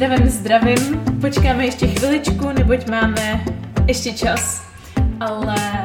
[0.00, 1.04] Zdravím, zdravím.
[1.20, 3.44] Počkáme ještě chviličku, neboť máme
[3.88, 4.62] ještě čas.
[5.20, 5.84] Ale...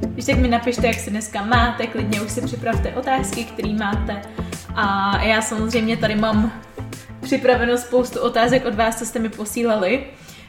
[0.00, 4.22] Když tak mi napište, jak se dneska máte, klidně už si připravte otázky, které máte.
[4.74, 6.62] A já samozřejmě tady mám
[7.20, 10.04] připraveno spoustu otázek od vás, co jste mi posílali.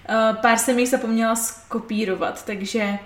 [0.09, 3.00] Eh, pár jsem jich zapomněla skopírovat, takže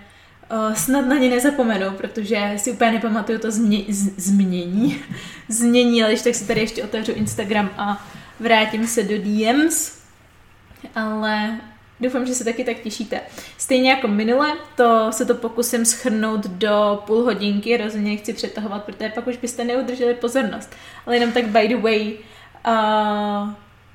[0.51, 5.03] Uh, snad na ně nezapomenu, protože si úplně nepamatuju to změ, z, změní.
[5.47, 8.07] změní, ale když tak si tady ještě otevřu Instagram a
[8.39, 10.01] vrátím se do DMs.
[10.95, 11.57] Ale
[11.99, 13.21] doufám, že se taky tak těšíte.
[13.57, 19.09] Stejně jako minule, to se to pokusím schrnout do půl hodinky, rozhodně chci přetahovat, protože
[19.09, 20.75] pak už byste neudrželi pozornost.
[21.05, 22.13] Ale jenom tak by the way,
[22.67, 23.49] uh,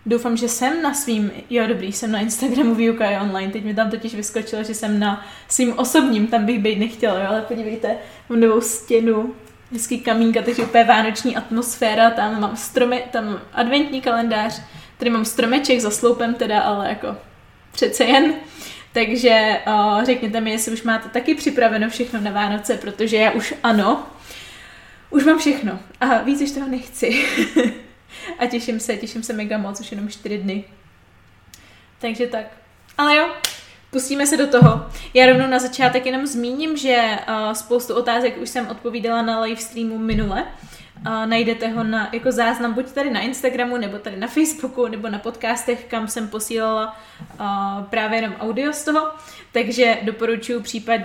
[0.06, 3.74] Doufám, že jsem na svým, jo dobrý, jsem na Instagramu výuka je online, teď mi
[3.74, 7.96] tam totiž vyskočilo, že jsem na svým osobním, tam bych být nechtěla, jo, ale podívejte,
[8.28, 9.34] mám novou stěnu,
[9.72, 14.62] hezký kamínka, takže úplně vánoční atmosféra, tam mám stromy, tam adventní kalendář,
[14.98, 17.16] tady mám stromeček za sloupem teda, ale jako
[17.72, 18.34] přece jen.
[18.92, 23.54] Takže uh, řekněte mi, jestli už máte taky připraveno všechno na Vánoce, protože já už
[23.62, 24.06] ano,
[25.10, 27.24] už mám všechno a víc už toho nechci.
[28.38, 30.64] A těším se, těším se mega moc, už jenom čtyři dny.
[31.98, 32.46] Takže tak.
[32.98, 33.28] Ale jo,
[33.90, 34.86] pustíme se do toho.
[35.14, 39.60] Já rovnou na začátek jenom zmíním, že uh, spoustu otázek už jsem odpovídala na live
[39.60, 40.46] streamu minule.
[41.06, 45.08] Uh, najdete ho na, jako záznam buď tady na Instagramu, nebo tady na Facebooku, nebo
[45.08, 46.96] na podcastech, kam jsem posílala
[47.40, 49.08] uh, právě jenom audio z toho.
[49.52, 51.00] Takže doporučuji případ,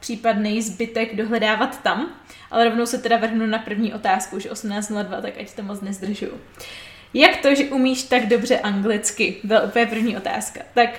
[0.00, 2.10] případný zbytek dohledávat tam.
[2.50, 6.32] Ale rovnou se teda vrhnu na první otázku, už 18.02, tak ať to moc nezdržuju.
[7.14, 9.36] Jak to, že umíš tak dobře anglicky?
[9.44, 10.60] Byla úplně první otázka.
[10.74, 10.90] Tak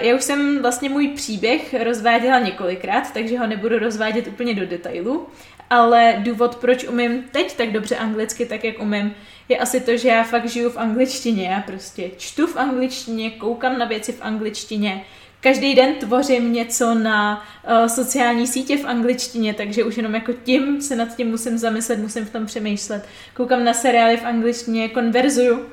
[0.00, 5.28] já už jsem vlastně můj příběh rozváděla několikrát, takže ho nebudu rozvádět úplně do detailu,
[5.70, 9.14] ale důvod, proč umím teď tak dobře anglicky, tak jak umím,
[9.48, 11.48] je asi to, že já fakt žiju v angličtině.
[11.48, 15.04] Já prostě čtu v angličtině, koukám na věci v angličtině,
[15.40, 20.80] každý den tvořím něco na uh, sociální sítě v angličtině, takže už jenom jako tím
[20.82, 23.08] se nad tím musím zamyslet, musím v tom přemýšlet.
[23.34, 25.66] Koukám na seriály v angličtině, konverzuju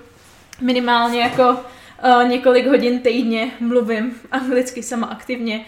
[0.61, 5.65] minimálně jako uh, několik hodin týdně, mluvím anglicky sama aktivně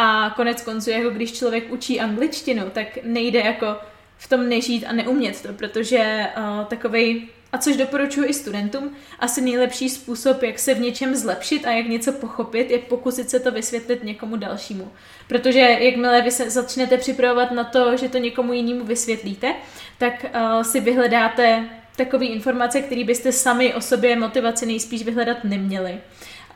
[0.00, 3.76] a konec konců, jako když člověk učí angličtinu, tak nejde jako
[4.18, 9.40] v tom nežít a neumět to, protože uh, takovej a což doporučuji i studentům, asi
[9.40, 13.50] nejlepší způsob, jak se v něčem zlepšit a jak něco pochopit, je pokusit se to
[13.50, 14.92] vysvětlit někomu dalšímu.
[15.28, 19.54] Protože jakmile vy se začnete připravovat na to, že to někomu jinému vysvětlíte,
[19.98, 21.64] tak uh, si vyhledáte
[21.96, 26.00] takové informace, které byste sami o sobě motivaci nejspíš vyhledat neměli.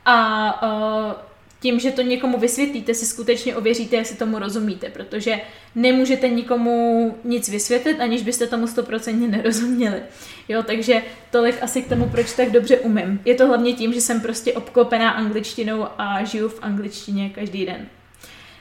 [0.04, 1.31] A uh,
[1.62, 5.40] tím, že to někomu vysvětlíte, si skutečně ověříte, jestli tomu rozumíte, protože
[5.74, 10.02] nemůžete nikomu nic vysvětlit, aniž byste tomu stoprocentně nerozuměli.
[10.48, 13.20] Jo, takže tolik asi k tomu, proč tak dobře umím.
[13.24, 17.86] Je to hlavně tím, že jsem prostě obklopená angličtinou a žiju v angličtině každý den.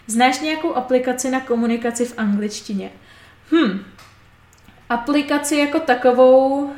[0.07, 2.91] Znáš nějakou aplikaci na komunikaci v angličtině?
[3.51, 3.85] Hm,
[4.90, 6.72] aplikaci jako takovou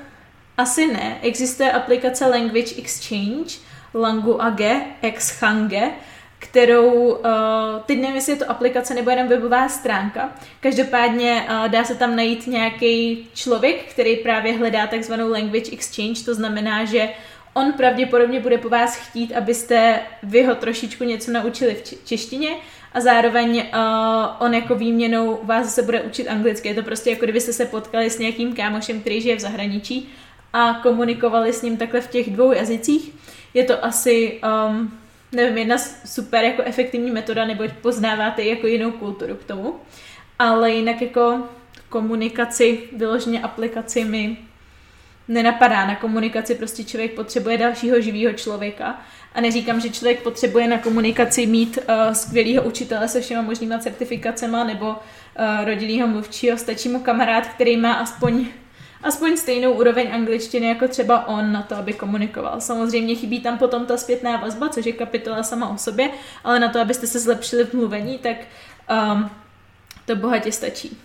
[0.57, 1.17] asi ne.
[1.21, 3.59] Existuje aplikace Language Exchange,
[3.93, 4.61] Langu AG,
[5.01, 5.91] Exchange,
[6.43, 7.21] kterou, uh,
[7.85, 10.33] teď nevím, jestli je to aplikace nebo jenom webová stránka.
[10.59, 16.35] Každopádně uh, dá se tam najít nějaký člověk, který právě hledá takzvanou language exchange, to
[16.35, 17.09] znamená, že
[17.53, 22.49] on pravděpodobně bude po vás chtít, abyste vy ho trošičku něco naučili v češtině
[22.93, 23.65] a zároveň uh,
[24.39, 26.67] on jako výměnou vás zase bude učit anglicky.
[26.67, 30.09] Je to prostě jako kdybyste se potkali s nějakým kámošem, který žije v zahraničí
[30.53, 33.11] a komunikovali s ním takhle v těch dvou jazycích.
[33.53, 34.91] Je to asi um,
[35.33, 39.75] nevím, jedna super jako efektivní metoda, neboť poznáváte jako jinou kulturu k tomu.
[40.39, 41.43] Ale jinak jako
[41.89, 44.37] komunikaci, vyloženě aplikaci mi
[45.27, 45.85] nenapadá.
[45.85, 49.01] Na komunikaci prostě člověk potřebuje dalšího živého člověka.
[49.33, 54.63] A neříkám, že člověk potřebuje na komunikaci mít uh, skvělého učitele se všema možnýma certifikacema
[54.63, 54.95] nebo uh,
[55.65, 56.57] rodilýho mluvčího.
[56.57, 58.47] Stačí mu kamarád, který má aspoň
[59.03, 62.61] aspoň stejnou úroveň angličtiny jako třeba on na to, aby komunikoval.
[62.61, 66.09] Samozřejmě chybí tam potom ta zpětná vazba, což je kapitola sama o sobě,
[66.43, 68.37] ale na to, abyste se zlepšili v mluvení, tak
[69.13, 69.29] um,
[70.05, 70.97] to bohatě stačí.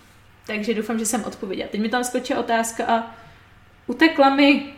[0.46, 1.68] Takže doufám, že jsem odpověděla.
[1.72, 3.16] Teď mi tam skočila otázka a
[3.86, 4.72] utekla mi,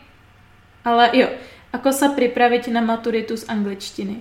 [0.85, 1.29] ale jo,
[1.73, 4.17] ako se připravit na maturitu z angličtiny.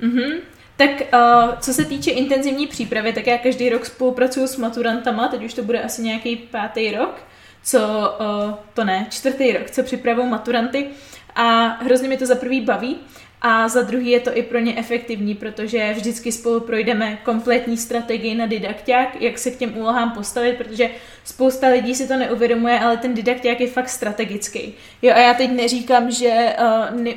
[0.00, 0.32] Mhm.
[0.76, 5.44] Tak uh, co se týče intenzivní přípravy, tak já každý rok spolupracuju s maturantama, teď
[5.44, 7.31] už to bude asi nějaký pátý rok
[7.64, 10.86] co, uh, to ne, čtvrtý rok, co připravují maturanty
[11.34, 12.96] a hrozně mi to za prvý baví
[13.40, 18.34] a za druhý je to i pro ně efektivní, protože vždycky spolu projdeme kompletní strategii
[18.34, 20.90] na didakták, jak se k těm úlohám postavit, protože
[21.24, 24.74] spousta lidí si to neuvědomuje, ale ten didakták je fakt strategický.
[25.02, 27.10] Jo, a já teď neříkám, že uh, ne,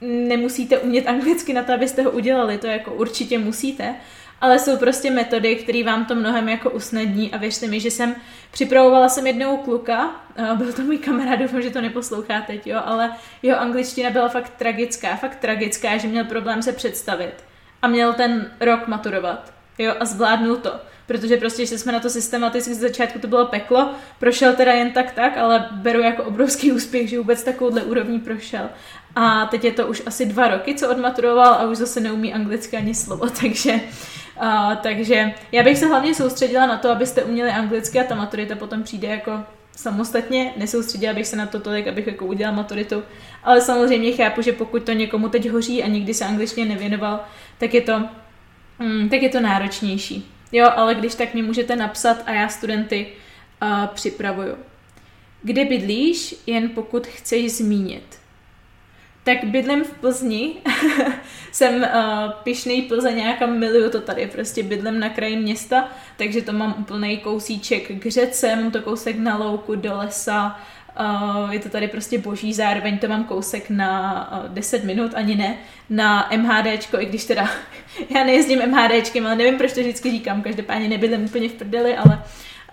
[0.00, 3.94] nemusíte umět anglicky na to, abyste ho udělali, to jako určitě musíte,
[4.40, 7.32] ale jsou prostě metody, které vám to mnohem jako usnadní.
[7.32, 8.14] A věřte mi, že jsem
[8.50, 10.10] připravovala jsem jednou kluka,
[10.54, 13.12] byl to můj kamarád, doufám, že to neposlouchá teď, jo, ale
[13.42, 17.34] jeho angličtina byla fakt tragická, fakt tragická, že měl problém se představit.
[17.82, 22.10] A měl ten rok maturovat, jo, a zvládnul to, protože prostě, že jsme na to
[22.10, 26.72] systematicky z začátku to bylo peklo, prošel teda jen tak tak, ale beru jako obrovský
[26.72, 28.68] úspěch, že vůbec takovouhle úrovní prošel.
[29.16, 32.76] A teď je to už asi dva roky, co odmaturoval a už zase neumí anglicky
[32.76, 33.80] ani slovo, takže
[34.42, 38.54] Uh, takže já bych se hlavně soustředila na to, abyste uměli anglicky a ta maturita
[38.54, 39.32] potom přijde jako
[39.76, 40.52] samostatně.
[40.56, 43.02] Nesoustředila bych se na to tolik, abych jako udělala maturitu.
[43.44, 47.20] Ale samozřejmě chápu, že pokud to někomu teď hoří a nikdy se angličtině nevěnoval,
[47.58, 48.02] tak je to,
[48.78, 50.37] mm, tak je to náročnější.
[50.52, 53.06] Jo, ale když tak mi můžete napsat a já studenty
[53.62, 54.56] uh, připravuju.
[55.42, 58.18] Kde bydlíš, jen pokud chceš zmínit.
[59.24, 60.54] Tak bydlím v Plzni,
[61.52, 66.52] jsem uh, pišný Plzeňák a miluju to tady, prostě bydlím na kraji města, takže to
[66.52, 70.58] mám úplný kousíček k řece, mám to kousek na louku do lesa, Uh,
[71.50, 75.56] je to tady prostě boží, zároveň to mám kousek na uh, 10 minut, ani ne,
[75.90, 77.50] na MHDčko, i když teda
[78.14, 82.22] já nejezdím MHDčkem, ale nevím, proč to vždycky říkám, každopádně nebydlím úplně v prdeli, ale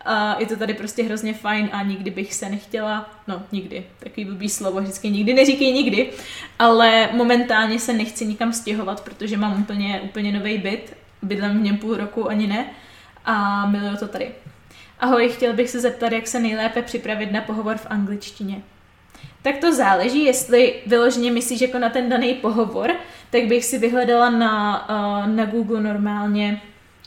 [0.05, 4.25] a je to tady prostě hrozně fajn a nikdy bych se nechtěla, no nikdy, takový
[4.25, 6.09] blbý slovo, vždycky nikdy, neříkej nikdy,
[6.59, 11.77] ale momentálně se nechci nikam stěhovat, protože mám úplně, úplně nový byt, bydlím v něm
[11.77, 12.65] půl roku, ani ne,
[13.25, 14.31] a miluju to tady.
[14.99, 18.61] Ahoj, chtěl bych se zeptat, jak se nejlépe připravit na pohovor v angličtině.
[19.41, 22.91] Tak to záleží, jestli vyloženě myslíš jako na ten daný pohovor,
[23.29, 26.61] tak bych si vyhledala na, uh, na Google normálně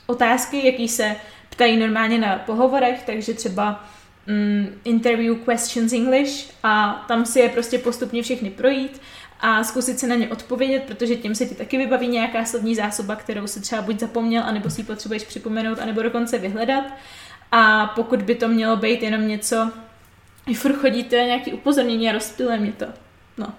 [0.07, 1.17] otázky, jaký se
[1.51, 3.85] ptají normálně na pohovorech, takže třeba
[4.27, 9.01] mm, interview questions English a tam si je prostě postupně všechny projít
[9.41, 13.17] a zkusit se na ně odpovědět, protože tím se ti taky vybaví nějaká slovní zásoba,
[13.17, 16.85] kterou si třeba buď zapomněl, anebo si ji potřebuješ připomenout, anebo dokonce vyhledat.
[17.53, 19.71] A pokud by to mělo být jenom něco,
[20.55, 22.87] furt chodíte nějaký upozornění a rozptyluje mě to.
[23.39, 23.53] No.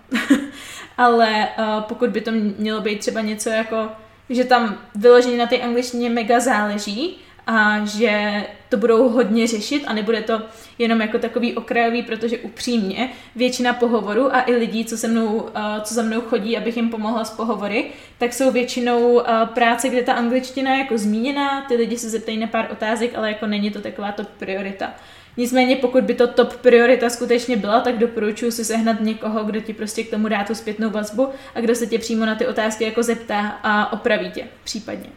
[0.97, 3.89] Ale uh, pokud by to mělo být třeba něco jako,
[4.29, 7.17] že tam vyloženě na té angličtině mega záleží,
[7.51, 10.41] a že to budou hodně řešit a nebude to
[10.77, 15.49] jenom jako takový okrajový, protože upřímně většina pohovorů a i lidí, co se mnou,
[15.83, 19.23] co za mnou chodí, abych jim pomohla s pohovory, tak jsou většinou
[19.53, 23.31] práce, kde ta angličtina je jako zmíněná, ty lidi se zeptají na pár otázek, ale
[23.31, 24.93] jako není to taková to priorita.
[25.37, 29.73] Nicméně pokud by to top priorita skutečně byla, tak doporučuji si sehnat někoho, kdo ti
[29.73, 32.83] prostě k tomu dá tu zpětnou vazbu a kdo se tě přímo na ty otázky
[32.83, 35.09] jako zeptá a opraví tě případně.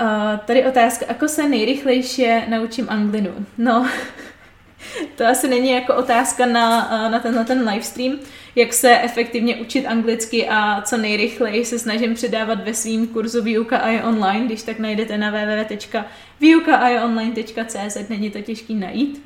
[0.00, 3.46] Uh, tady otázka, ako se nejrychlejší naučím anglinu?
[3.58, 3.88] No,
[5.16, 8.18] to asi není jako otázka na, na tenhle ten livestream,
[8.56, 13.78] jak se efektivně učit anglicky a co nejrychleji se snažím předávat ve svým kurzu Výuka
[13.78, 19.22] a je online, když tak najdete na www.výukaajeonline.cz, není to těžký najít.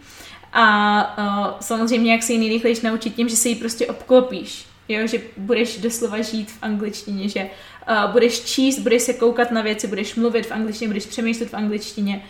[0.52, 4.66] A uh, samozřejmě, jak se ji nejrychlejší naučit tím, že se ji prostě obklopíš.
[4.88, 7.50] Jo, že budeš doslova žít v angličtině, že
[7.90, 11.54] uh, budeš číst, budeš se koukat na věci, budeš mluvit v angličtině, budeš přemýšlet v
[11.54, 12.22] angličtině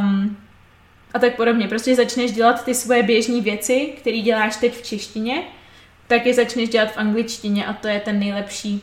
[0.00, 0.36] um,
[1.14, 1.68] a tak podobně.
[1.68, 5.44] Prostě začneš dělat ty svoje běžné věci, které děláš teď v češtině,
[6.08, 8.82] tak je začneš dělat v angličtině a to je ten nejlepší,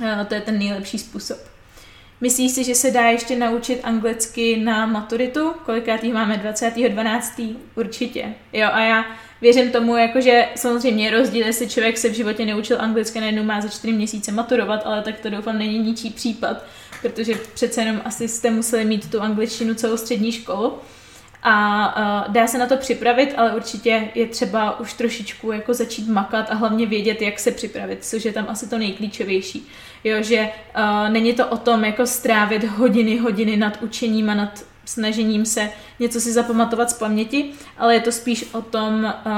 [0.00, 1.38] uh, to je ten nejlepší způsob.
[2.20, 5.52] Myslíš si, že se dá ještě naučit anglicky na maturitu?
[5.64, 6.36] Kolikátý máme?
[6.36, 7.56] 20.12.
[7.74, 8.34] Určitě.
[8.52, 9.04] Jo, a já
[9.40, 13.68] věřím tomu, jakože samozřejmě rozdíl, jestli člověk se v životě neučil anglicky, najednou má za
[13.68, 16.64] čtyři měsíce maturovat, ale tak to doufám není ničí případ,
[17.02, 20.78] protože přece jenom asi jste museli mít tu angličtinu celou střední školu.
[21.42, 26.08] A uh, dá se na to připravit, ale určitě je třeba už trošičku jako začít
[26.08, 29.68] makat a hlavně vědět, jak se připravit, což je tam asi to nejklíčovější.
[30.04, 34.64] Jo, že uh, není to o tom jako strávit hodiny, hodiny nad učením a nad
[34.84, 39.32] snažením se něco si zapamatovat z paměti, ale je to spíš o tom uh,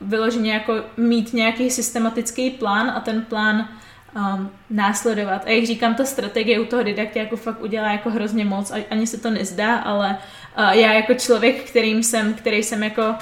[0.00, 3.68] vyloženě jako mít nějaký systematický plán a ten plán
[4.16, 5.42] um, následovat.
[5.46, 9.06] A jak říkám, ta strategie u toho didakty jako fakt udělá jako hrozně moc, ani
[9.06, 10.16] se to nezdá, ale uh,
[10.56, 13.14] já jako člověk, kterým jsem, který jsem jako,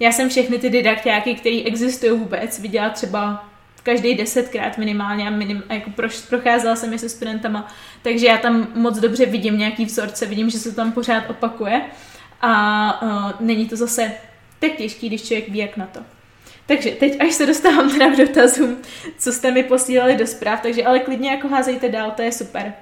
[0.00, 3.48] já jsem všechny ty didaktáky, které existují vůbec, viděla třeba
[3.82, 7.68] každý desetkrát minimálně a, minim, a jako proš, procházela jsem je se studentama,
[8.02, 11.82] takže já tam moc dobře vidím nějaký vzorce, vidím, že se tam pořád opakuje
[12.40, 14.12] a uh, není to zase
[14.58, 16.00] tak těžký, když člověk ví, jak na to.
[16.66, 18.76] Takže teď, až se dostávám teda k dotazům,
[19.18, 22.74] co jste mi posílali do zpráv, takže ale klidně jako házejte dál, to je super.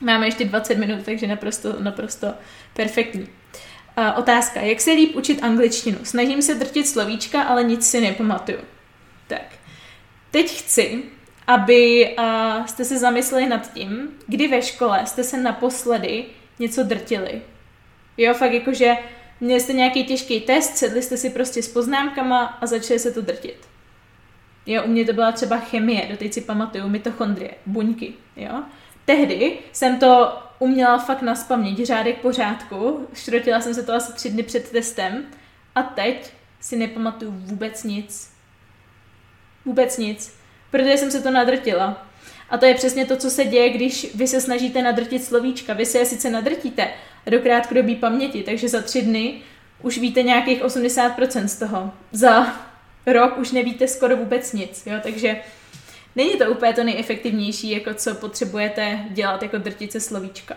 [0.00, 2.34] Máme ještě 20 minut, takže naprosto, naprosto
[2.74, 3.28] perfektní.
[4.16, 4.60] Otázka.
[4.60, 5.98] Jak se líp učit angličtinu?
[6.02, 8.58] Snažím se drtit slovíčka, ale nic si nepamatuju.
[9.26, 9.42] Tak.
[10.30, 11.02] Teď chci,
[11.46, 12.10] aby
[12.66, 16.24] jste se zamysleli nad tím, kdy ve škole jste se naposledy
[16.58, 17.42] něco drtili.
[18.16, 18.96] Jo, fakt jakože
[19.40, 23.20] měli jste nějaký těžký test, sedli jste si prostě s poznámkama a začali se to
[23.20, 23.68] drtit.
[24.66, 28.62] Jo, u mě to byla třeba chemie, doteď si pamatuju, mitochondrie, buňky, jo.
[29.04, 31.34] Tehdy jsem to uměla fakt na
[31.82, 35.24] řádek pořádku, šrotila jsem se to asi tři dny před testem
[35.74, 38.30] a teď si nepamatuju vůbec nic.
[39.64, 40.34] Vůbec nic.
[40.70, 42.06] Protože jsem se to nadrtila.
[42.50, 45.72] A to je přesně to, co se děje, když vy se snažíte nadrtit slovíčka.
[45.72, 46.90] Vy se je sice nadrtíte
[47.26, 49.42] do krátkodobí paměti, takže za tři dny
[49.82, 51.92] už víte nějakých 80% z toho.
[52.12, 52.56] Za
[53.06, 55.36] rok už nevíte skoro vůbec nic, jo, takže
[56.20, 60.54] není to úplně to nejefektivnější, jako co potřebujete dělat, jako drtit se slovíčka.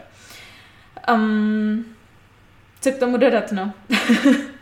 [1.13, 1.85] Um,
[2.81, 3.73] co k tomu dodat, no?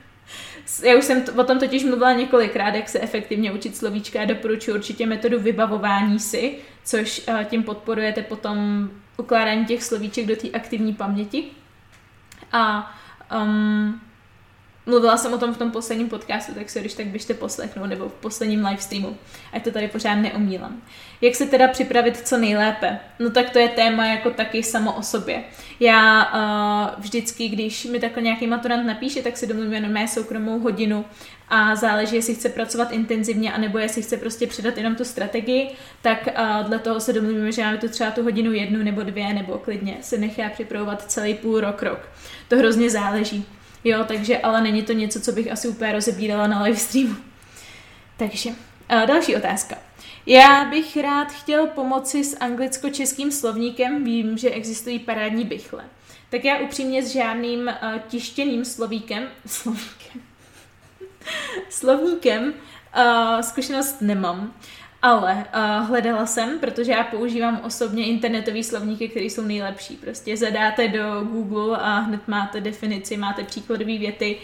[0.84, 4.20] Já už jsem o tom totiž mluvila několikrát, jak se efektivně učit slovíčka.
[4.20, 10.36] Já doporučuji určitě metodu vybavování si, což uh, tím podporujete potom ukládání těch slovíček do
[10.36, 11.44] té aktivní paměti.
[12.52, 12.94] A
[13.44, 14.02] um,
[14.92, 18.10] Mluvila jsem o tom v tom posledním podcastu, tak se když tak běžte poslechnout, nebo
[18.10, 19.18] v posledním live streamu,
[19.54, 20.82] ať to tady pořád neumílám.
[21.22, 23.00] Jak se teda připravit co nejlépe?
[23.20, 25.44] No tak to je téma jako taky samo o sobě.
[25.80, 30.60] Já uh, vždycky, když mi takhle nějaký maturant napíše, tak si domluvím jenom mé soukromou
[30.60, 31.06] hodinu
[31.50, 35.70] a záleží, jestli chce pracovat intenzivně, anebo jestli chce prostě předat jenom tu strategii,
[36.02, 39.34] tak uh, dle toho se domluvíme, že máme tu třeba tu hodinu jednu nebo dvě,
[39.34, 42.00] nebo klidně se nechá připravovat celý půl rok, rok.
[42.48, 43.46] To hrozně záleží.
[43.84, 47.16] Jo, takže, ale není to něco, co bych asi úplně rozebírala na live streamu.
[48.18, 49.76] Takže, uh, další otázka.
[50.26, 55.86] Já bych rád chtěl pomoci s anglicko-českým slovníkem, vím, že existují parádní bychle.
[56.30, 60.22] Tak já upřímně s žádným uh, tištěným slovíkem, slovíkem,
[61.70, 64.54] slovníkem uh, zkušenost nemám.
[65.02, 69.96] Ale uh, hledala jsem, protože já používám osobně internetový slovníky, které jsou nejlepší.
[69.96, 74.38] Prostě zadáte do Google a hned máte definici, máte příkladové věty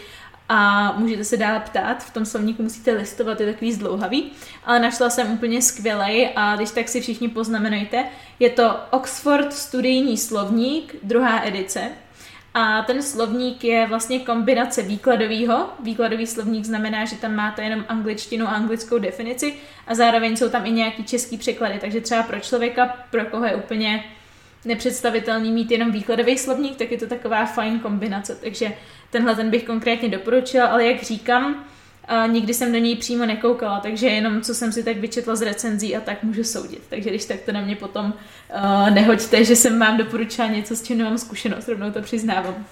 [0.50, 2.04] a můžete se dál ptát.
[2.04, 4.32] V tom slovníku musíte listovat, je takový zdlouhavý,
[4.66, 8.06] ale našla jsem úplně skvělej a když tak si všichni poznamenajte.
[8.40, 11.90] Je to Oxford studijní slovník, druhá edice,
[12.60, 15.70] a ten slovník je vlastně kombinace výkladového.
[15.80, 19.54] Výkladový slovník znamená, že tam máte jenom angličtinu a anglickou definici
[19.88, 21.80] a zároveň jsou tam i nějaký český překlady.
[21.80, 24.04] Takže třeba pro člověka, pro koho je úplně
[24.66, 28.36] nepředstavitelný mít jenom výkladový slovník, tak je to taková fajn kombinace.
[28.36, 28.74] Takže
[29.10, 31.66] tenhle ten bych konkrétně doporučila, ale jak říkám,
[32.08, 35.42] a nikdy jsem do něj přímo nekoukala, takže jenom co jsem si tak vyčetla z
[35.42, 36.82] recenzí a tak můžu soudit.
[36.90, 38.06] Takže když tak to na mě potom
[38.56, 42.66] uh, nehoďte, že jsem vám doporučila něco, s čím nemám zkušenost, rovnou to přiznávám.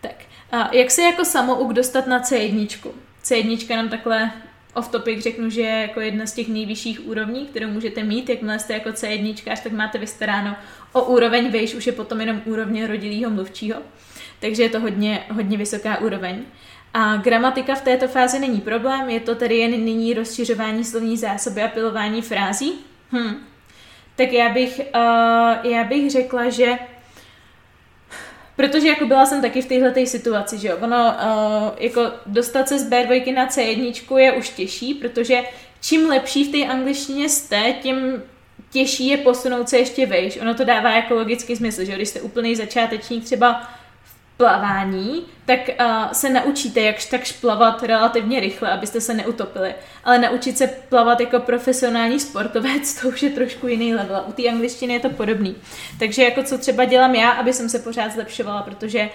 [0.00, 0.14] Tak,
[0.52, 2.68] a jak se jako samouk dostat na C1?
[3.24, 4.30] C1 nám takhle
[4.74, 8.58] off topic řeknu, že je jako jedna z těch nejvyšších úrovní, kterou můžete mít, jakmile
[8.58, 10.56] jste jako C1, tak máte vystaráno
[10.92, 13.82] o úroveň vejš, už je potom jenom úrovně rodilého mluvčího.
[14.40, 16.42] Takže je to hodně, hodně vysoká úroveň.
[16.94, 21.62] A gramatika v této fázi není problém, je to tedy jen nyní rozšiřování slovní zásoby
[21.62, 22.72] a pilování frází.
[23.12, 23.34] Hm.
[24.16, 26.78] Tak já bych, uh, já bych řekla, že
[28.56, 32.78] Protože jako byla jsem taky v této situaci, že jo, ono uh, jako dostat se
[32.78, 35.42] z B2 na C1 je už těžší, protože
[35.80, 38.22] čím lepší v té angličtině jste, tím
[38.70, 40.38] těžší je posunout se ještě vejš.
[40.40, 43.70] Ono to dává jako logický smysl, že jo, když jste úplný začátečník třeba
[44.42, 49.74] plavání, tak uh, se naučíte jakž takž plavat relativně rychle, abyste se neutopili.
[50.04, 54.24] Ale naučit se plavat jako profesionální sportovec, to už je trošku jiný level.
[54.26, 55.56] U té angličtiny je to podobný.
[55.98, 59.08] Takže jako co třeba dělám já, aby jsem se pořád zlepšovala, protože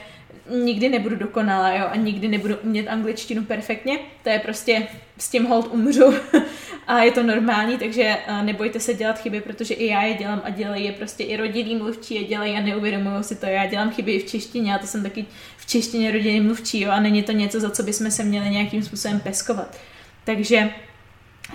[0.49, 4.87] nikdy nebudu dokonalá, jo, a nikdy nebudu umět angličtinu perfektně, to je prostě
[5.17, 6.13] s tím hold umřu
[6.87, 10.49] a je to normální, takže nebojte se dělat chyby, protože i já je dělám a
[10.49, 13.45] dělají je prostě i rodilí mluvčí je dělají a neuvědomují si to.
[13.45, 15.25] Já dělám chyby i v češtině a to jsem taky
[15.57, 18.83] v češtině rodilý mluvčí, jo, a není to něco, za co bychom se měli nějakým
[18.83, 19.77] způsobem peskovat.
[20.23, 20.69] Takže,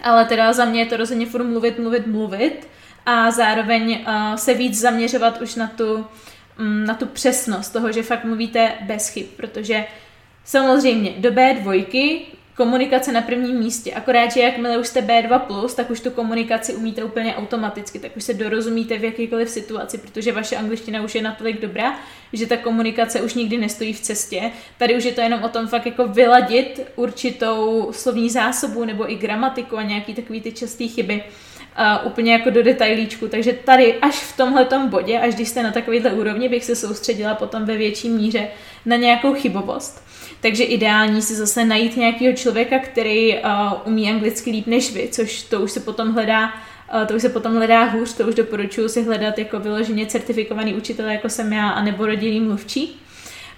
[0.02, 2.68] ale teda za mě je to rozhodně furt mluvit, mluvit, mluvit
[3.06, 6.06] a zároveň uh, se víc zaměřovat už na tu
[6.58, 9.84] na tu přesnost toho, že fakt mluvíte bez chyb, protože
[10.44, 12.22] samozřejmě do B2
[12.56, 13.92] komunikace na prvním místě.
[13.92, 18.24] Akorát, že jakmile už jste B2+, tak už tu komunikaci umíte úplně automaticky, tak už
[18.24, 22.00] se dorozumíte v jakékoliv situaci, protože vaše angličtina už je natolik dobrá,
[22.32, 24.50] že ta komunikace už nikdy nestojí v cestě.
[24.78, 29.16] Tady už je to jenom o tom fakt jako vyladit určitou slovní zásobu nebo i
[29.16, 31.24] gramatiku a nějaký takový ty časté chyby,
[31.78, 33.28] uh, úplně jako do detailíčku.
[33.28, 37.34] Takže tady až v tomhle bodě, až když jste na takovéhle úrovni, bych se soustředila
[37.34, 38.48] potom ve větší míře
[38.86, 40.04] na nějakou chybovost.
[40.40, 43.42] Takže ideální si zase najít nějakého člověka, který uh,
[43.84, 46.52] umí anglicky líp než vy, což to už se potom hledá
[46.94, 50.74] uh, to už se potom hledá hůř, to už doporučuji si hledat jako vyloženě certifikovaný
[50.74, 53.00] učitel, jako jsem já, anebo rodilý mluvčí,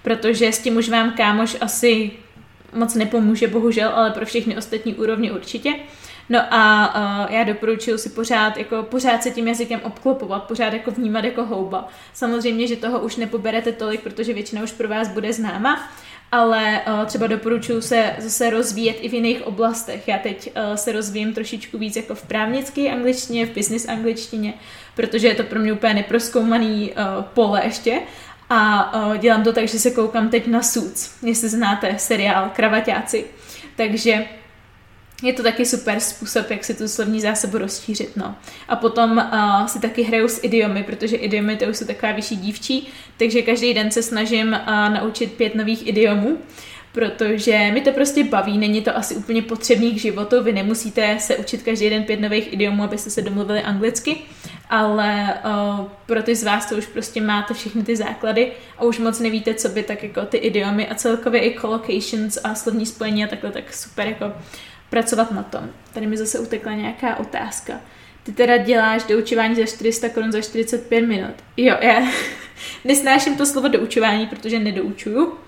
[0.03, 2.11] protože s tím už vám kámoš asi
[2.75, 5.75] moc nepomůže, bohužel, ale pro všechny ostatní úrovně určitě.
[6.29, 6.95] No a
[7.27, 11.45] uh, já doporučuji si pořád, jako pořád se tím jazykem obklopovat, pořád jako vnímat jako
[11.45, 11.89] houba.
[12.13, 15.89] Samozřejmě, že toho už nepoberete tolik, protože většina už pro vás bude známa,
[16.33, 20.09] ale uh, třeba doporučuji se zase rozvíjet i v jiných oblastech.
[20.09, 24.55] Já teď uh, se rozvíjem trošičku víc jako v právnické angličtině, v business angličtině,
[24.97, 28.01] protože je to pro mě úplně neproskoumaný uh, pole ještě.
[28.51, 33.25] A uh, dělám to tak, že se koukám teď na Suits, jestli znáte seriál Kravaťáci.
[33.77, 34.25] Takže
[35.23, 38.17] je to taky super způsob, jak si tu slovní zásobu rozšířit.
[38.17, 38.35] No.
[38.69, 42.37] A potom uh, si taky hraju s idiomy, protože idiomy to už jsou taková vyšší
[42.37, 46.39] dívčí, takže každý den se snažím uh, naučit pět nových idiomů,
[46.93, 51.37] protože mi to prostě baví, není to asi úplně potřebný k životu, vy nemusíte se
[51.37, 54.17] učit každý den pět nových idiomů, abyste se domluvili anglicky,
[54.71, 58.99] ale uh, pro ty z vás, co už prostě máte všechny ty základy a už
[58.99, 63.25] moc nevíte, co by tak jako ty idiomy a celkově i collocations a slovní spojení
[63.25, 64.33] a takhle, tak super jako
[64.91, 65.71] pracovat na tom.
[65.93, 67.81] Tady mi zase utekla nějaká otázka.
[68.23, 71.35] Ty teda děláš doučování za 400 korun za 45 minut.
[71.57, 72.03] Jo, já
[72.85, 75.39] nesnáším to slovo doučování, protože nedoučuju,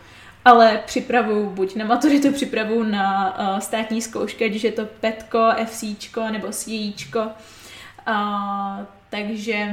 [0.45, 6.29] ale připravuju buď na maturitu, připravuju na uh, státní zkoušky, ať je to PETko, FCčko
[6.31, 7.21] nebo SJIčko.
[7.21, 9.69] Uh, takže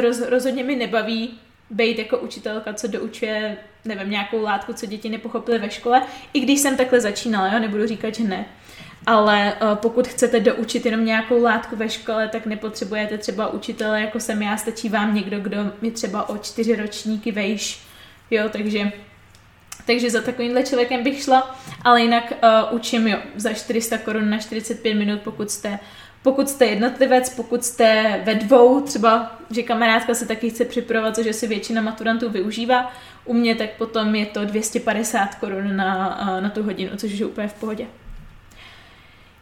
[0.00, 1.38] roz, rozhodně mi nebaví
[1.70, 6.60] být jako učitelka, co doučuje, nevím, nějakou látku, co děti nepochopily ve škole, i když
[6.60, 8.44] jsem takhle začínala, jo, nebudu říkat, že ne.
[9.06, 14.20] Ale uh, pokud chcete doučit jenom nějakou látku ve škole, tak nepotřebujete třeba učitele, jako
[14.20, 17.80] jsem já, stačí vám někdo, kdo mi třeba o čtyři ročníky vejš,
[18.30, 18.92] jo, takže
[19.86, 24.38] takže za takovýmhle člověkem bych šla, ale jinak uh, učím jo, za 400 korun na
[24.38, 25.78] 45 minut, pokud jste
[26.22, 31.36] pokud jste jednotlivec, pokud jste ve dvou, třeba, že kamarádka se taky chce připravovat, což
[31.36, 32.92] si většina maturantů využívá,
[33.24, 37.26] u mě tak potom je to 250 korun na, uh, na tu hodinu, což je
[37.26, 37.86] úplně v pohodě.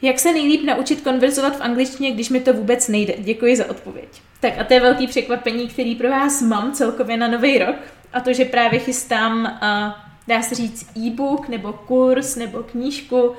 [0.02, 3.14] Jak se nejlíp naučit konverzovat v angličtině, když mi to vůbec nejde?
[3.18, 4.08] Děkuji za odpověď.
[4.40, 7.76] Tak a to je velký překvapení, který pro vás mám celkově na nový rok.
[8.12, 9.92] A to, že právě chystám, uh,
[10.28, 13.32] dá se říct, e-book, nebo kurz, nebo knížku.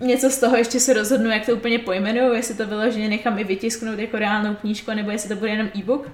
[0.00, 3.44] Něco z toho ještě se rozhodnu, jak to úplně pojmenuju, jestli to vyloženě nechám i
[3.44, 6.10] vytisknout jako reálnou knížku, nebo jestli to bude jenom e-book.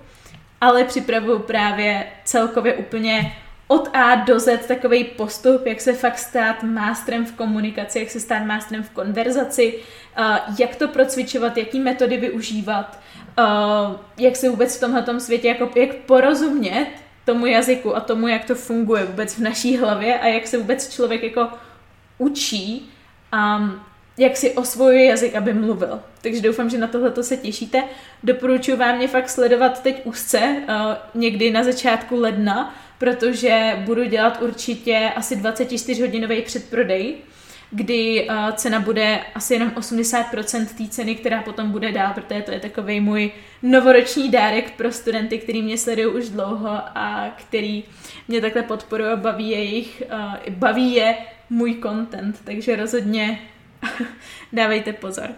[0.61, 3.37] Ale připravuju právě celkově úplně
[3.69, 8.21] od A do Z takový postup, jak se fakt stát mástrem v komunikaci, jak se
[8.21, 9.75] stát mástrem v konverzaci,
[10.59, 13.01] jak to procvičovat, jaký metody využívat,
[14.19, 16.87] jak se vůbec v tomhle světě, jako, jak porozumět
[17.25, 20.95] tomu jazyku a tomu, jak to funguje vůbec v naší hlavě a jak se vůbec
[20.95, 21.49] člověk jako
[22.19, 22.91] učí
[23.33, 23.71] a
[24.19, 26.01] jak si osvojuje jazyk, aby mluvil.
[26.23, 27.85] Takže doufám, že na tohle se těšíte.
[28.23, 30.57] Doporučuji vám mě fakt sledovat teď úzce,
[31.15, 37.15] někdy na začátku ledna, protože budu dělat určitě asi 24-hodinový předprodej,
[37.71, 42.51] kdy uh, cena bude asi jenom 80% té ceny, která potom bude dál, protože to
[42.51, 47.85] je takový můj novoroční dárek pro studenty, který mě sledují už dlouho a který
[48.29, 51.15] mě takhle podporují a baví je, jejich, uh, baví je
[51.51, 53.41] můj content, takže rozhodně
[54.53, 55.31] dávejte pozor.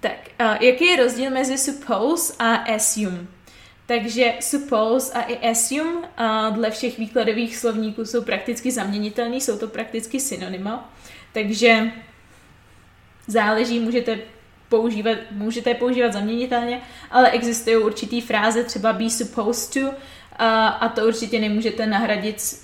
[0.00, 0.30] Tak,
[0.60, 3.26] jaký je rozdíl mezi suppose a assume?
[3.86, 9.68] Takže suppose a i assume a dle všech výkladových slovníků jsou prakticky zaměnitelný, jsou to
[9.68, 10.92] prakticky synonyma.
[11.32, 11.92] Takže
[13.26, 14.18] záleží, můžete
[14.68, 16.80] používat, můžete používat zaměnitelně,
[17.10, 19.94] ale existují určitý fráze, třeba be supposed to,
[20.36, 22.61] a, a to určitě nemůžete nahradit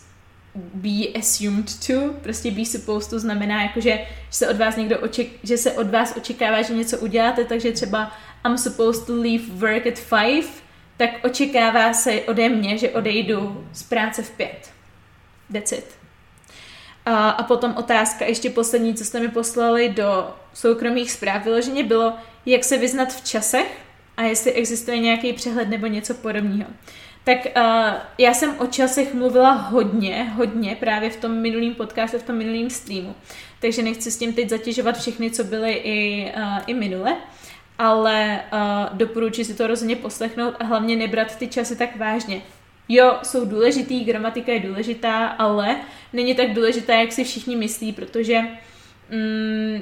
[0.75, 3.99] be assumed to, prostě be supposed to znamená jako, že,
[4.31, 8.13] se od vás někdo oček, že se od vás očekává, že něco uděláte, takže třeba
[8.47, 10.49] I'm supposed to leave work at five,
[10.97, 14.71] tak očekává se ode mě, že odejdu z práce v pět.
[15.53, 15.99] That's it.
[17.07, 22.13] A, a potom otázka, ještě poslední, co jste mi poslali do soukromých zpráv vyloženě, bylo,
[22.47, 23.79] jak se vyznat v časech
[24.17, 26.71] a jestli existuje nějaký přehled nebo něco podobného.
[27.29, 27.63] Tak uh,
[28.19, 32.71] já jsem o časech mluvila hodně, hodně právě v tom minulém podcastu, v tom minulém
[32.71, 33.15] streamu.
[33.61, 37.17] Takže nechci s tím teď zatěžovat všechny, co byly i, uh, i minule
[37.79, 42.43] ale uh, doporučuji si to rozhodně poslechnout a hlavně nebrat ty časy tak vážně.
[42.89, 45.77] Jo, jsou důležitý, gramatika je důležitá, ale
[46.13, 48.41] není tak důležitá, jak si všichni myslí, protože
[49.11, 49.81] mm,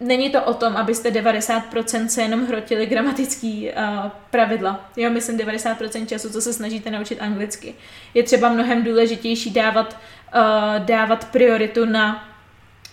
[0.00, 4.90] není to o tom, abyste 90% se jenom hrotili gramatický uh, pravidla.
[4.96, 7.74] Jo, myslím 90% času, co se snažíte naučit anglicky.
[8.14, 9.96] Je třeba mnohem důležitější dávat,
[10.34, 12.28] uh, dávat prioritu na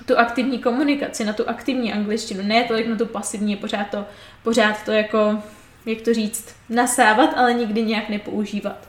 [0.06, 4.06] tu aktivní komunikaci, na tu aktivní angličtinu, ne tolik na tu pasivní, pořád to,
[4.44, 5.44] pořád to jako,
[5.86, 8.88] jak to říct, nasávat, ale nikdy nějak nepoužívat.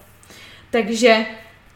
[0.71, 1.27] Takže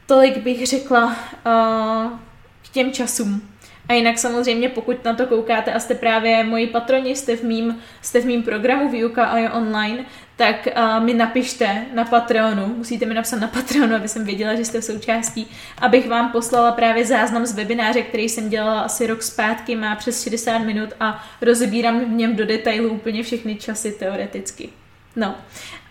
[0.07, 2.19] tolik bych řekla uh,
[2.63, 3.51] k těm časům.
[3.91, 7.79] A jinak samozřejmě, pokud na to koukáte a jste právě moji patroni, jste v mým,
[8.03, 10.05] jste v mým programu Výuka a je online,
[10.37, 14.65] tak uh, mi napište na Patreonu, musíte mi napsat na Patreonu, aby jsem věděla, že
[14.65, 19.23] jste v součástí, abych vám poslala právě záznam z webináře, který jsem dělala asi rok
[19.23, 24.69] zpátky, má přes 60 minut a rozebírám v něm do detailu úplně všechny časy teoreticky.
[25.17, 25.35] No.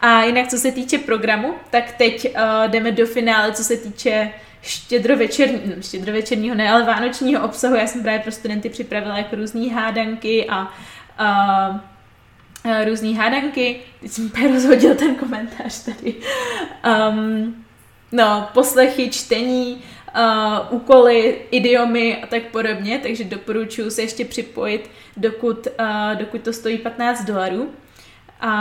[0.02, 4.32] A jinak, co se týče programu, tak teď uh, jdeme do finále, co se týče
[4.62, 7.76] štědrovečerní, no, štědrovečerního ne, ale vánočního obsahu.
[7.76, 11.76] Já jsem právě pro studenty připravila jako různé hádanky a uh,
[12.66, 13.82] uh, různé hádanky.
[14.02, 16.16] Teď jsem úplně rozhodil ten komentář tady.
[17.10, 17.66] Um,
[18.12, 19.84] no, poslechy, čtení,
[20.18, 26.54] uh, úkoly, idiomy a tak podobně, takže doporučuji se ještě připojit, dokud, uh, dokud to
[26.54, 27.74] stojí 15 dolarů.
[28.40, 28.52] A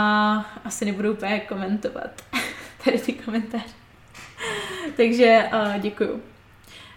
[0.65, 2.09] asi nebudu úplně komentovat
[2.83, 3.73] tady ty komentáře.
[4.97, 6.21] Takže uh, děkuju.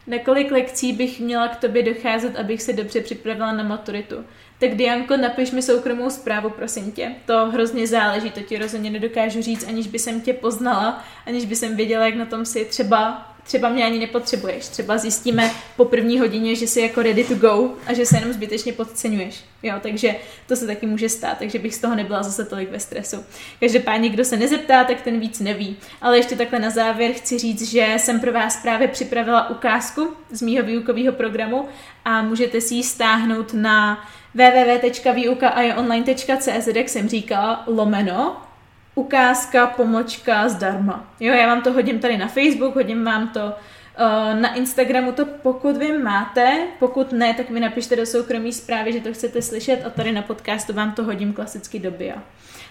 [0.06, 4.24] Na kolik lekcí bych měla k tobě docházet, abych se dobře připravila na maturitu?
[4.58, 7.14] Tak Dianko, napiš mi soukromou zprávu, prosím tě.
[7.26, 11.56] To hrozně záleží, to ti rozhodně nedokážu říct, aniž by jsem tě poznala, aniž by
[11.56, 14.68] jsem věděla, jak na tom si třeba třeba mě ani nepotřebuješ.
[14.68, 18.32] Třeba zjistíme po první hodině, že jsi jako ready to go a že se jenom
[18.32, 19.44] zbytečně podceňuješ.
[19.62, 20.16] Jo, takže
[20.48, 23.24] to se taky může stát, takže bych z toho nebyla zase tolik ve stresu.
[23.60, 25.76] Každopádně, kdo se nezeptá, tak ten víc neví.
[26.00, 30.42] Ale ještě takhle na závěr chci říct, že jsem pro vás právě připravila ukázku z
[30.42, 31.68] mýho výukového programu
[32.04, 38.51] a můžete si ji stáhnout na www.výukaionline.cz, jak jsem říkala, lomeno
[38.94, 41.14] ukázka, pomočka zdarma.
[41.20, 45.26] Jo, já vám to hodím tady na Facebook, hodím vám to uh, na Instagramu to
[45.26, 49.86] pokud vy máte, pokud ne, tak mi napište do soukromí zprávy, že to chcete slyšet
[49.86, 52.16] a tady na podcastu vám to hodím klasicky do bio.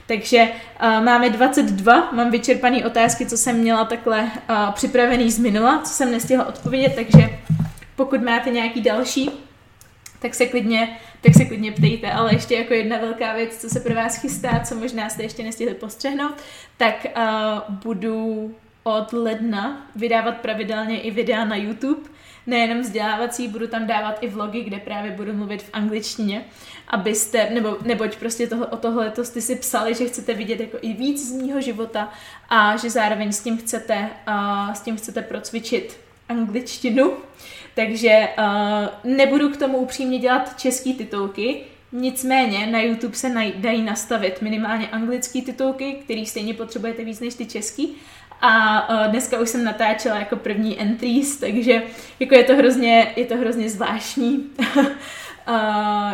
[0.08, 5.82] Takže uh, máme 22, mám vyčerpané otázky, co jsem měla takhle uh, připravený z minula,
[5.84, 7.30] co jsem nestihla odpovědět, takže
[7.96, 9.30] pokud máte nějaký další,
[10.22, 12.12] tak se klidně, tak se klidně ptejte.
[12.12, 15.44] Ale ještě jako jedna velká věc, co se pro vás chystá, co možná jste ještě
[15.44, 16.36] nestihli postřehnout,
[16.78, 22.10] tak uh, budu od ledna vydávat pravidelně i videa na YouTube,
[22.48, 26.46] nejenom vzdělávací, budu tam dávat i vlogy, kde právě budu mluvit v angličtině,
[26.88, 30.78] abyste, nebo neboť prostě tohle, o tohle to jste si psali, že chcete vidět jako
[30.82, 32.12] i víc z mýho života
[32.50, 37.14] a že zároveň s tím chcete, uh, s tím chcete procvičit angličtinu,
[37.76, 43.82] takže uh, nebudu k tomu upřímně dělat český titulky, nicméně na YouTube se naj, dají
[43.82, 47.96] nastavit minimálně anglický titulky, který stejně potřebujete víc než ty český.
[48.42, 51.84] A uh, dneska už jsem natáčela jako první entries, takže
[52.20, 54.50] jako je to hrozně, je to hrozně zvláštní.
[54.78, 54.86] uh,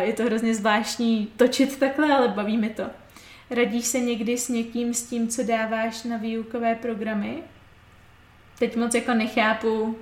[0.00, 2.84] je to hrozně zvláštní točit takhle, ale baví mi to.
[3.50, 7.38] Radíš se někdy s někým s tím, co dáváš na výukové programy?
[8.58, 9.96] Teď moc jako nechápu,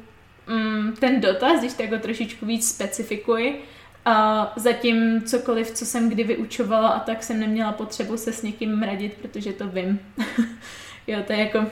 [0.46, 3.64] mm, ten dotaz, když tak ho trošičku víc specifikuji.
[4.04, 8.82] A zatím cokoliv, co jsem kdy vyučovala a tak jsem neměla potřebu se s někým
[8.82, 10.00] radit, protože to vím.
[11.06, 11.66] jo, to je jako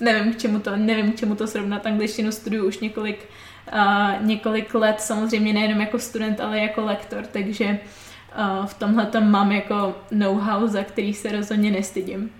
[0.00, 1.86] nevím k čemu to, nevím k čemu to srovnat.
[1.86, 3.28] Angličtinu studuju už několik,
[3.72, 9.30] uh, několik let, samozřejmě nejenom jako student, ale jako lektor, takže uh, v tomhle tam
[9.30, 12.30] mám jako know-how, za který se rozhodně nestydím.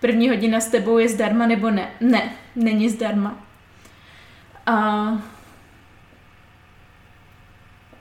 [0.00, 1.90] První hodina s tebou je zdarma nebo ne?
[2.00, 3.46] Ne, není zdarma.
[4.66, 5.06] A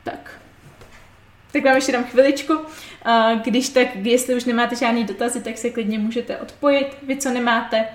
[0.04, 0.40] tak.
[1.52, 2.54] Tak vám ještě dám chviličku.
[3.44, 7.86] Když tak, jestli už nemáte žádný dotazy, tak se klidně můžete odpojit, vy co nemáte.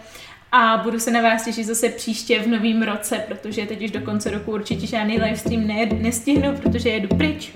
[0.53, 4.01] A budu se na vás těšit zase příště v novém roce, protože teď už do
[4.01, 7.53] konce roku určitě žádný livestream ne, nestihnu, protože jedu pryč,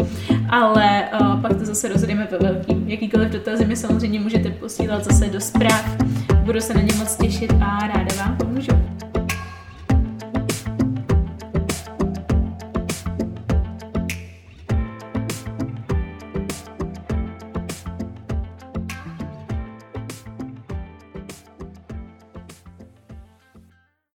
[0.50, 2.88] ale uh, pak to zase rozhodneme ve velkým.
[2.88, 5.96] Jakýkoliv dotazy mi samozřejmě můžete posílat zase do zpráv.
[6.36, 8.36] Budu se na ně moc těšit a ráda vám